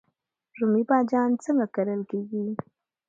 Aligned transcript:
رومی 0.57 0.83
بانجان 0.89 1.29
څنګه 1.43 1.65
کرل 1.75 2.01
کیږي؟ 2.09 2.43